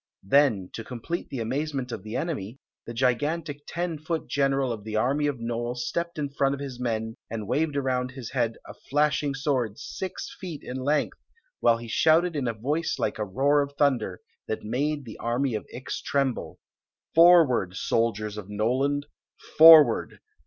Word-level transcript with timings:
Then, 0.23 0.71
to 0.73 0.83
complete 0.83 1.29
the 1.29 1.41
amazement 1.41 1.91
of 1.91 2.01
the 2.01 2.15
enemy, 2.15 2.57
the 2.87 2.93
gigantic 2.95 3.61
ten 3.67 3.99
foot 3.99 4.25
general 4.27 4.71
of 4.71 4.83
the 4.83 4.95
army 4.95 5.27
of 5.27 5.39
Nole 5.39 5.75
stepped 5.75 6.17
in 6.17 6.31
front 6.31 6.55
of 6.55 6.59
his 6.59 6.79
men 6.79 7.17
and 7.29 7.47
waved 7.47 7.77
around 7.77 8.09
his 8.09 8.31
head 8.31 8.57
a 8.65 8.73
flashing 8.73 9.35
sword 9.35 9.77
six 9.77 10.35
feet 10.39 10.61
in 10.63 10.77
length, 10.77 11.19
while 11.59 11.77
he 11.77 11.87
Story 11.87 12.15
of 12.15 12.21
the 12.23 12.29
Magic 12.29 12.31
Clo 12.31 12.31
ak 12.31 12.31
shouted 12.31 12.35
in 12.39 12.47
a 12.47 12.59
voice 12.61 12.95
like 12.97 13.19
a 13.19 13.25
roar 13.25 13.61
of 13.61 13.73
thunder, 13.73 14.21
that 14.47 14.63
made 14.63 15.05
the 15.05 15.19
army 15.19 15.53
of 15.53 15.67
Ix 15.71 16.01
tremble:" 16.01 16.57
Forward, 17.13 17.75
soldiers 17.75 18.37
of 18.39 18.49
Noland— 18.49 19.05
forward 19.59 20.19